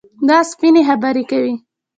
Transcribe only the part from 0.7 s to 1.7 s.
خبري کوي.